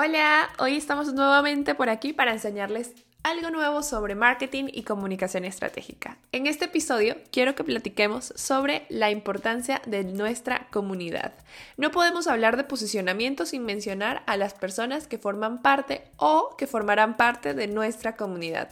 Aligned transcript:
Hola, 0.00 0.48
hoy 0.60 0.76
estamos 0.76 1.12
nuevamente 1.12 1.74
por 1.74 1.88
aquí 1.88 2.12
para 2.12 2.32
enseñarles 2.32 2.92
algo 3.24 3.50
nuevo 3.50 3.82
sobre 3.82 4.14
marketing 4.14 4.66
y 4.72 4.84
comunicación 4.84 5.44
estratégica. 5.44 6.18
En 6.30 6.46
este 6.46 6.66
episodio 6.66 7.16
quiero 7.32 7.56
que 7.56 7.64
platiquemos 7.64 8.32
sobre 8.36 8.86
la 8.90 9.10
importancia 9.10 9.82
de 9.86 10.04
nuestra 10.04 10.68
comunidad. 10.70 11.32
No 11.76 11.90
podemos 11.90 12.28
hablar 12.28 12.56
de 12.56 12.62
posicionamiento 12.62 13.44
sin 13.44 13.64
mencionar 13.64 14.22
a 14.26 14.36
las 14.36 14.54
personas 14.54 15.08
que 15.08 15.18
forman 15.18 15.62
parte 15.62 16.04
o 16.16 16.54
que 16.56 16.68
formarán 16.68 17.16
parte 17.16 17.52
de 17.52 17.66
nuestra 17.66 18.14
comunidad. 18.14 18.68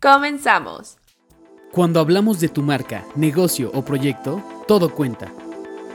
Comenzamos. 0.00 0.98
Cuando 1.72 1.98
hablamos 1.98 2.38
de 2.38 2.50
tu 2.50 2.62
marca, 2.62 3.04
negocio 3.16 3.72
o 3.74 3.84
proyecto, 3.84 4.44
todo 4.68 4.94
cuenta. 4.94 5.32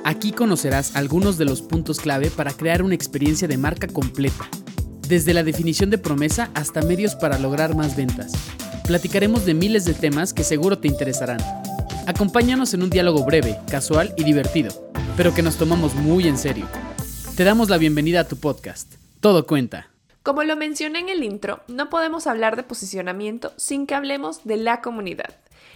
Aquí 0.03 0.33
conocerás 0.33 0.97
algunos 0.97 1.37
de 1.37 1.45
los 1.45 1.61
puntos 1.61 2.01
clave 2.01 2.29
para 2.29 2.51
crear 2.51 2.83
una 2.83 2.95
experiencia 2.95 3.47
de 3.47 3.57
marca 3.57 3.87
completa 3.87 4.45
desde 5.07 5.33
la 5.33 5.43
definición 5.43 5.89
de 5.89 5.97
promesa 5.97 6.49
hasta 6.53 6.81
medios 6.81 7.15
para 7.15 7.39
lograr 7.39 7.75
más 7.75 7.95
ventas. 7.95 8.31
Platicaremos 8.85 9.45
de 9.45 9.53
miles 9.53 9.85
de 9.85 9.93
temas 9.93 10.33
que 10.33 10.43
seguro 10.43 10.79
te 10.79 10.87
interesarán. 10.87 11.39
Acompáñanos 12.07 12.73
en 12.73 12.83
un 12.83 12.89
diálogo 12.89 13.23
breve, 13.23 13.57
casual 13.69 14.13
y 14.17 14.23
divertido, 14.23 14.89
pero 15.15 15.33
que 15.33 15.41
nos 15.41 15.57
tomamos 15.57 15.95
muy 15.95 16.27
en 16.27 16.37
serio. 16.37 16.67
Te 17.37 17.43
damos 17.43 17.69
la 17.69 17.77
bienvenida 17.77 18.21
a 18.21 18.27
tu 18.27 18.37
podcast. 18.37 18.95
Todo 19.19 19.47
cuenta. 19.47 19.89
Como 20.21 20.43
lo 20.43 20.55
mencioné 20.55 20.99
en 20.99 21.09
el 21.09 21.23
intro, 21.23 21.63
no 21.67 21.89
podemos 21.89 22.27
hablar 22.27 22.55
de 22.55 22.63
posicionamiento 22.63 23.53
sin 23.57 23.87
que 23.87 23.95
hablemos 23.95 24.43
de 24.45 24.57
la 24.57 24.81
comunidad. 24.81 25.35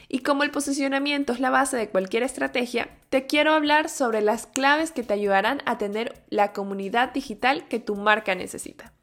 Y 0.10 0.20
como 0.20 0.44
el 0.44 0.52
posicionamiento 0.52 1.34
es 1.34 1.40
la 1.40 1.50
base 1.50 1.76
de 1.76 1.90
cualquier 1.90 2.24
estrategia, 2.24 2.90
te 3.10 3.26
quiero 3.26 3.54
hablar 3.54 3.90
sobre 3.90 4.22
las 4.22 4.48
claves 4.48 4.92
que 4.92 5.04
te 5.04 5.14
ayudarán 5.14 5.62
a 5.66 5.78
tener 5.78 6.22
la 6.30 6.54
comunidad 6.54 7.14
digital 7.14 7.68
que 7.68 7.80
tu 7.80 7.96
marca 7.96 8.36
necesita. 8.36 8.94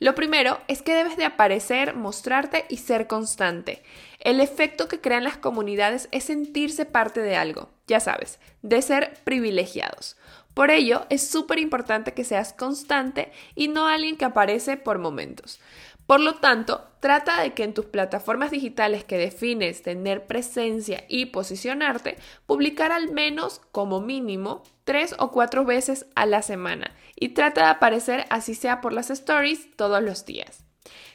Lo 0.00 0.14
primero 0.14 0.60
es 0.68 0.82
que 0.82 0.94
debes 0.94 1.16
de 1.16 1.24
aparecer, 1.24 1.94
mostrarte 1.94 2.66
y 2.68 2.76
ser 2.76 3.08
constante. 3.08 3.82
El 4.20 4.40
efecto 4.40 4.86
que 4.86 5.00
crean 5.00 5.24
las 5.24 5.36
comunidades 5.36 6.08
es 6.12 6.24
sentirse 6.24 6.84
parte 6.84 7.20
de 7.20 7.36
algo, 7.36 7.68
ya 7.86 7.98
sabes, 7.98 8.38
de 8.62 8.80
ser 8.82 9.14
privilegiados. 9.24 10.16
Por 10.54 10.70
ello, 10.70 11.06
es 11.08 11.28
súper 11.28 11.58
importante 11.58 12.14
que 12.14 12.24
seas 12.24 12.52
constante 12.52 13.32
y 13.54 13.68
no 13.68 13.86
alguien 13.86 14.16
que 14.16 14.24
aparece 14.24 14.76
por 14.76 14.98
momentos. 14.98 15.60
Por 16.06 16.20
lo 16.20 16.36
tanto, 16.36 16.84
trata 17.00 17.42
de 17.42 17.52
que 17.52 17.64
en 17.64 17.74
tus 17.74 17.84
plataformas 17.84 18.50
digitales 18.50 19.04
que 19.04 19.18
defines 19.18 19.82
tener 19.82 20.26
presencia 20.26 21.04
y 21.06 21.26
posicionarte, 21.26 22.16
publicar 22.46 22.92
al 22.92 23.10
menos 23.10 23.60
como 23.72 24.00
mínimo 24.00 24.62
tres 24.84 25.14
o 25.18 25.30
cuatro 25.32 25.64
veces 25.66 26.06
a 26.14 26.24
la 26.24 26.40
semana 26.40 26.94
y 27.20 27.30
trata 27.30 27.62
de 27.62 27.70
aparecer 27.70 28.26
así 28.30 28.54
sea 28.54 28.80
por 28.80 28.92
las 28.92 29.10
stories 29.10 29.74
todos 29.76 30.02
los 30.02 30.24
días. 30.24 30.64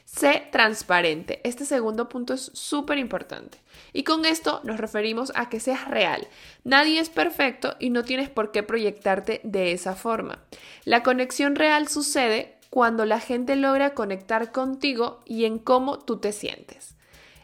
Sé 0.04 0.46
transparente. 0.52 1.40
Este 1.44 1.64
segundo 1.64 2.08
punto 2.08 2.34
es 2.34 2.50
súper 2.54 2.98
importante. 2.98 3.58
Y 3.92 4.04
con 4.04 4.26
esto 4.26 4.60
nos 4.62 4.78
referimos 4.78 5.32
a 5.34 5.48
que 5.48 5.60
seas 5.60 5.88
real. 5.88 6.28
Nadie 6.62 7.00
es 7.00 7.08
perfecto 7.08 7.74
y 7.80 7.90
no 7.90 8.04
tienes 8.04 8.28
por 8.28 8.52
qué 8.52 8.62
proyectarte 8.62 9.40
de 9.44 9.72
esa 9.72 9.94
forma. 9.94 10.44
La 10.84 11.02
conexión 11.02 11.56
real 11.56 11.88
sucede 11.88 12.58
cuando 12.70 13.06
la 13.06 13.18
gente 13.18 13.56
logra 13.56 13.94
conectar 13.94 14.52
contigo 14.52 15.22
y 15.24 15.46
en 15.46 15.58
cómo 15.58 15.98
tú 15.98 16.18
te 16.18 16.32
sientes. 16.32 16.94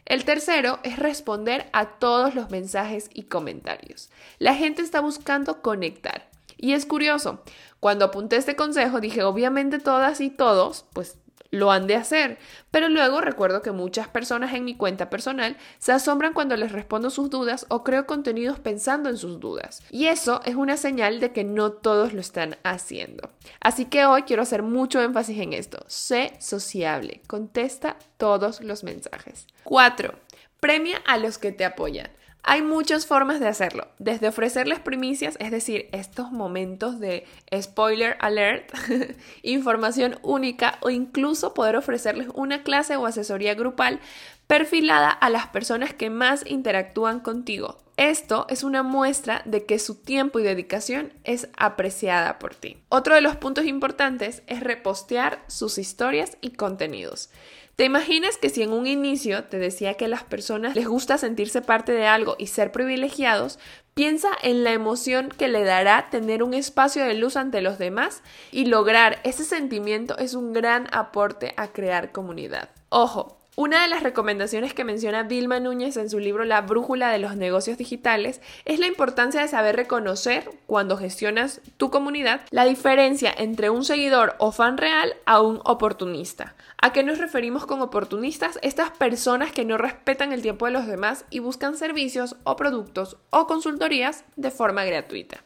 El 0.05 0.25
tercero 0.25 0.79
es 0.83 0.97
responder 0.99 1.69
a 1.73 1.99
todos 1.99 2.35
los 2.35 2.49
mensajes 2.49 3.09
y 3.13 3.23
comentarios. 3.23 4.09
La 4.39 4.55
gente 4.55 4.81
está 4.81 4.99
buscando 4.99 5.61
conectar. 5.61 6.30
Y 6.61 6.73
es 6.73 6.85
curioso, 6.85 7.41
cuando 7.81 8.05
apunté 8.05 8.37
este 8.37 8.55
consejo 8.55 9.01
dije, 9.01 9.23
obviamente 9.23 9.79
todas 9.79 10.21
y 10.21 10.29
todos, 10.29 10.85
pues 10.93 11.17
lo 11.51 11.71
han 11.71 11.85
de 11.85 11.95
hacer. 11.95 12.37
Pero 12.71 12.89
luego 12.89 13.21
recuerdo 13.21 13.61
que 13.61 13.71
muchas 13.71 14.07
personas 14.07 14.53
en 14.53 14.63
mi 14.63 14.75
cuenta 14.75 15.09
personal 15.09 15.57
se 15.79 15.91
asombran 15.91 16.33
cuando 16.33 16.55
les 16.55 16.71
respondo 16.71 17.09
sus 17.09 17.29
dudas 17.29 17.65
o 17.69 17.83
creo 17.83 18.07
contenidos 18.07 18.59
pensando 18.59 19.09
en 19.09 19.17
sus 19.17 19.39
dudas. 19.39 19.83
Y 19.91 20.05
eso 20.05 20.41
es 20.45 20.55
una 20.55 20.77
señal 20.77 21.19
de 21.19 21.33
que 21.33 21.43
no 21.43 21.71
todos 21.71 22.13
lo 22.13 22.21
están 22.21 22.57
haciendo. 22.63 23.29
Así 23.59 23.85
que 23.85 24.05
hoy 24.05 24.23
quiero 24.23 24.43
hacer 24.43 24.63
mucho 24.63 25.01
énfasis 25.01 25.39
en 25.39 25.53
esto. 25.53 25.83
Sé 25.87 26.33
sociable. 26.39 27.21
Contesta 27.27 27.97
todos 28.17 28.61
los 28.61 28.83
mensajes. 28.83 29.47
4. 29.63 30.13
Premia 30.59 31.01
a 31.05 31.17
los 31.17 31.37
que 31.37 31.51
te 31.51 31.65
apoyan. 31.65 32.09
Hay 32.43 32.63
muchas 32.63 33.05
formas 33.05 33.39
de 33.39 33.47
hacerlo, 33.47 33.87
desde 33.99 34.27
ofrecerles 34.27 34.79
primicias, 34.79 35.37
es 35.39 35.51
decir, 35.51 35.89
estos 35.91 36.31
momentos 36.31 36.99
de 36.99 37.25
spoiler 37.61 38.17
alert, 38.19 38.71
información 39.43 40.17
única 40.23 40.79
o 40.81 40.89
incluso 40.89 41.53
poder 41.53 41.75
ofrecerles 41.75 42.29
una 42.33 42.63
clase 42.63 42.95
o 42.95 43.05
asesoría 43.05 43.53
grupal 43.53 43.99
perfilada 44.47 45.11
a 45.11 45.29
las 45.29 45.47
personas 45.47 45.93
que 45.93 46.09
más 46.09 46.43
interactúan 46.45 47.19
contigo. 47.19 47.77
Esto 47.95 48.47
es 48.49 48.63
una 48.63 48.81
muestra 48.81 49.43
de 49.45 49.65
que 49.65 49.77
su 49.77 50.01
tiempo 50.01 50.39
y 50.39 50.43
dedicación 50.43 51.13
es 51.23 51.49
apreciada 51.55 52.39
por 52.39 52.55
ti. 52.55 52.77
Otro 52.89 53.13
de 53.13 53.21
los 53.21 53.35
puntos 53.35 53.65
importantes 53.65 54.41
es 54.47 54.61
repostear 54.61 55.43
sus 55.47 55.77
historias 55.77 56.37
y 56.41 56.51
contenidos. 56.51 57.29
¿Te 57.75 57.85
imaginas 57.85 58.37
que 58.37 58.49
si 58.49 58.61
en 58.61 58.73
un 58.73 58.85
inicio 58.85 59.45
te 59.45 59.57
decía 59.57 59.95
que 59.95 60.05
a 60.05 60.09
las 60.09 60.23
personas 60.23 60.75
les 60.75 60.87
gusta 60.87 61.17
sentirse 61.17 61.61
parte 61.61 61.91
de 61.91 62.05
algo 62.05 62.35
y 62.37 62.47
ser 62.47 62.71
privilegiados, 62.71 63.59
piensa 63.93 64.29
en 64.43 64.63
la 64.63 64.71
emoción 64.71 65.29
que 65.29 65.47
le 65.47 65.63
dará 65.63 66.09
tener 66.09 66.43
un 66.43 66.53
espacio 66.53 67.03
de 67.03 67.15
luz 67.15 67.35
ante 67.37 67.61
los 67.61 67.77
demás 67.77 68.23
y 68.51 68.65
lograr 68.65 69.19
ese 69.23 69.43
sentimiento 69.43 70.17
es 70.17 70.33
un 70.33 70.53
gran 70.53 70.87
aporte 70.91 71.53
a 71.57 71.69
crear 71.69 72.11
comunidad. 72.11 72.69
Ojo, 72.89 73.40
una 73.57 73.81
de 73.81 73.89
las 73.89 74.01
recomendaciones 74.01 74.73
que 74.73 74.85
menciona 74.85 75.23
Vilma 75.23 75.59
Núñez 75.59 75.97
en 75.97 76.09
su 76.09 76.19
libro 76.19 76.45
La 76.45 76.61
brújula 76.61 77.11
de 77.11 77.19
los 77.19 77.35
negocios 77.35 77.77
digitales 77.77 78.39
es 78.63 78.79
la 78.79 78.87
importancia 78.87 79.41
de 79.41 79.49
saber 79.49 79.75
reconocer, 79.75 80.49
cuando 80.67 80.95
gestionas 80.95 81.59
tu 81.75 81.89
comunidad, 81.91 82.41
la 82.49 82.63
diferencia 82.63 83.33
entre 83.37 83.69
un 83.69 83.83
seguidor 83.83 84.35
o 84.37 84.53
fan 84.53 84.77
real 84.77 85.15
a 85.25 85.41
un 85.41 85.59
oportunista. 85.65 86.55
¿A 86.81 86.93
qué 86.93 87.03
nos 87.03 87.17
referimos 87.17 87.65
con 87.65 87.81
oportunistas? 87.81 88.57
Estas 88.61 88.91
personas 88.91 89.51
que 89.51 89.65
no 89.65 89.77
respetan 89.77 90.31
el 90.31 90.41
tiempo 90.41 90.65
de 90.65 90.71
los 90.71 90.87
demás 90.87 91.25
y 91.29 91.39
buscan 91.39 91.75
servicios 91.75 92.37
o 92.45 92.55
productos 92.55 93.17
o 93.31 93.47
consultorías 93.47 94.23
de 94.37 94.51
forma 94.51 94.85
gratuita. 94.85 95.43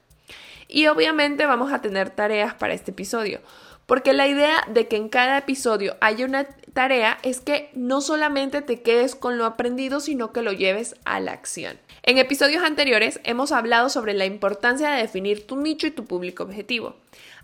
Y 0.68 0.88
obviamente 0.88 1.46
vamos 1.46 1.74
a 1.74 1.82
tener 1.82 2.12
tareas 2.12 2.54
para 2.54 2.74
este 2.74 2.92
episodio. 2.92 3.42
Porque 3.86 4.14
la 4.14 4.28
idea 4.28 4.64
de 4.68 4.88
que 4.88 4.96
en 4.96 5.10
cada 5.10 5.38
episodio 5.38 5.96
haya 6.02 6.26
una 6.26 6.46
tarea 6.74 7.18
es 7.24 7.40
que 7.40 7.70
no 7.74 8.02
solamente 8.02 8.62
te 8.62 8.82
quedes 8.82 9.16
con 9.16 9.38
lo 9.38 9.46
aprendido, 9.46 10.00
sino 10.00 10.34
que 10.34 10.42
lo 10.42 10.52
lleves 10.52 10.96
a 11.06 11.20
la 11.20 11.32
acción. 11.32 11.78
En 12.04 12.18
episodios 12.18 12.64
anteriores 12.64 13.20
hemos 13.24 13.52
hablado 13.52 13.90
sobre 13.90 14.14
la 14.14 14.26
importancia 14.26 14.90
de 14.90 15.02
definir 15.02 15.48
tu 15.48 15.56
nicho 15.56 15.88
y 15.88 15.92
tu 15.92 16.06
público 16.06 16.44
objetivo. 16.44 16.96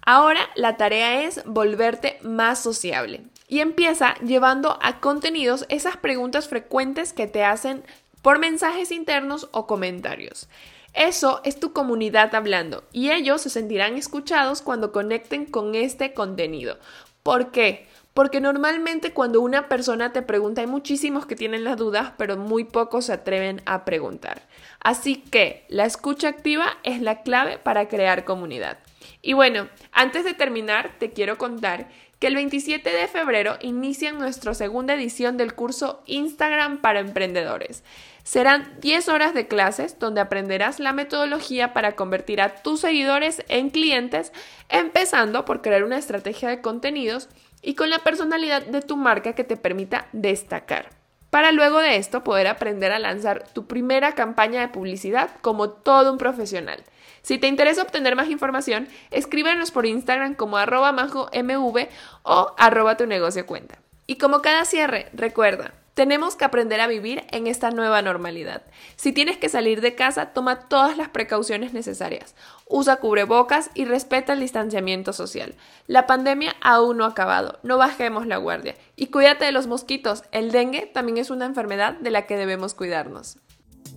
Ahora 0.03 0.49
la 0.55 0.77
tarea 0.77 1.23
es 1.23 1.41
volverte 1.45 2.17
más 2.23 2.61
sociable 2.61 3.21
y 3.47 3.59
empieza 3.59 4.15
llevando 4.25 4.79
a 4.81 4.99
contenidos 4.99 5.65
esas 5.69 5.97
preguntas 5.97 6.47
frecuentes 6.47 7.13
que 7.13 7.27
te 7.27 7.43
hacen 7.43 7.83
por 8.21 8.39
mensajes 8.39 8.91
internos 8.91 9.49
o 9.51 9.67
comentarios. 9.67 10.47
Eso 10.93 11.41
es 11.45 11.59
tu 11.59 11.71
comunidad 11.71 12.35
hablando 12.35 12.83
y 12.91 13.11
ellos 13.11 13.41
se 13.41 13.49
sentirán 13.49 13.95
escuchados 13.95 14.61
cuando 14.61 14.91
conecten 14.91 15.45
con 15.45 15.75
este 15.75 16.13
contenido. 16.13 16.77
¿Por 17.23 17.51
qué? 17.51 17.87
Porque 18.13 18.41
normalmente 18.41 19.13
cuando 19.13 19.39
una 19.39 19.69
persona 19.69 20.11
te 20.11 20.21
pregunta 20.21 20.61
hay 20.61 20.67
muchísimos 20.67 21.25
que 21.25 21.37
tienen 21.37 21.63
las 21.63 21.77
dudas, 21.77 22.11
pero 22.17 22.35
muy 22.35 22.65
pocos 22.65 23.05
se 23.05 23.13
atreven 23.13 23.61
a 23.65 23.85
preguntar. 23.85 24.41
Así 24.81 25.15
que 25.15 25.65
la 25.69 25.85
escucha 25.85 26.27
activa 26.27 26.77
es 26.83 27.01
la 27.01 27.21
clave 27.21 27.57
para 27.57 27.87
crear 27.87 28.25
comunidad. 28.25 28.79
Y 29.21 29.33
bueno, 29.33 29.69
antes 29.91 30.23
de 30.23 30.33
terminar, 30.33 30.95
te 30.99 31.11
quiero 31.11 31.37
contar 31.37 31.89
que 32.21 32.27
el 32.27 32.35
27 32.35 32.87
de 32.87 33.07
febrero 33.07 33.57
inicia 33.61 34.11
nuestra 34.11 34.53
segunda 34.53 34.93
edición 34.93 35.37
del 35.37 35.55
curso 35.55 36.03
Instagram 36.05 36.79
para 36.79 36.99
emprendedores. 36.99 37.83
Serán 38.23 38.77
10 38.79 39.09
horas 39.09 39.33
de 39.33 39.47
clases 39.47 39.97
donde 39.97 40.21
aprenderás 40.21 40.79
la 40.79 40.93
metodología 40.93 41.73
para 41.73 41.95
convertir 41.95 42.39
a 42.39 42.61
tus 42.61 42.81
seguidores 42.81 43.43
en 43.47 43.71
clientes, 43.71 44.31
empezando 44.69 45.45
por 45.45 45.63
crear 45.63 45.83
una 45.83 45.97
estrategia 45.97 46.49
de 46.49 46.61
contenidos 46.61 47.27
y 47.63 47.73
con 47.73 47.89
la 47.89 47.99
personalidad 47.99 48.67
de 48.67 48.81
tu 48.81 48.97
marca 48.97 49.33
que 49.33 49.43
te 49.43 49.57
permita 49.57 50.07
destacar. 50.11 51.00
Para 51.31 51.53
luego 51.53 51.79
de 51.79 51.95
esto 51.95 52.25
poder 52.25 52.47
aprender 52.47 52.91
a 52.91 52.99
lanzar 52.99 53.47
tu 53.53 53.65
primera 53.65 54.15
campaña 54.15 54.59
de 54.59 54.67
publicidad 54.67 55.31
como 55.41 55.69
todo 55.69 56.11
un 56.11 56.17
profesional. 56.17 56.83
Si 57.21 57.37
te 57.37 57.47
interesa 57.47 57.83
obtener 57.83 58.17
más 58.17 58.29
información, 58.29 58.89
escríbenos 59.11 59.71
por 59.71 59.85
Instagram 59.85 60.35
como 60.35 60.57
arroba 60.57 60.91
majo 60.91 61.29
mv 61.33 61.87
o 62.23 62.53
arroba 62.57 62.97
tu 62.97 63.07
negocio 63.07 63.45
cuenta. 63.45 63.79
Y 64.07 64.17
como 64.17 64.41
cada 64.41 64.65
cierre, 64.65 65.07
recuerda, 65.13 65.71
Tenemos 65.93 66.35
que 66.35 66.45
aprender 66.45 66.79
a 66.79 66.87
vivir 66.87 67.25
en 67.31 67.47
esta 67.47 67.69
nueva 67.69 68.01
normalidad. 68.01 68.63
Si 68.95 69.11
tienes 69.11 69.37
que 69.37 69.49
salir 69.49 69.81
de 69.81 69.93
casa, 69.93 70.27
toma 70.27 70.69
todas 70.69 70.95
las 70.95 71.09
precauciones 71.09 71.73
necesarias. 71.73 72.33
Usa 72.65 72.95
cubrebocas 72.97 73.69
y 73.73 73.83
respeta 73.83 74.33
el 74.33 74.39
distanciamiento 74.39 75.11
social. 75.11 75.55
La 75.87 76.07
pandemia 76.07 76.55
aún 76.61 76.97
no 76.97 77.03
ha 77.03 77.09
acabado, 77.09 77.59
no 77.63 77.77
bajemos 77.77 78.25
la 78.25 78.37
guardia. 78.37 78.75
Y 78.95 79.07
cuídate 79.07 79.43
de 79.43 79.51
los 79.51 79.67
mosquitos, 79.67 80.23
el 80.31 80.51
dengue 80.51 80.89
también 80.93 81.17
es 81.17 81.29
una 81.29 81.45
enfermedad 81.45 81.93
de 81.93 82.11
la 82.11 82.25
que 82.25 82.37
debemos 82.37 82.73
cuidarnos. 82.73 83.37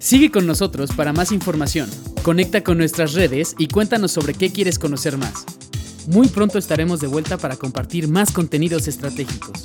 Sigue 0.00 0.32
con 0.32 0.46
nosotros 0.48 0.90
para 0.96 1.12
más 1.12 1.30
información. 1.30 1.88
Conecta 2.24 2.64
con 2.64 2.76
nuestras 2.76 3.14
redes 3.14 3.54
y 3.56 3.68
cuéntanos 3.68 4.10
sobre 4.10 4.34
qué 4.34 4.50
quieres 4.50 4.80
conocer 4.80 5.16
más. 5.16 5.46
Muy 6.08 6.28
pronto 6.28 6.58
estaremos 6.58 7.00
de 7.00 7.06
vuelta 7.06 7.38
para 7.38 7.56
compartir 7.56 8.08
más 8.08 8.32
contenidos 8.32 8.88
estratégicos. 8.88 9.64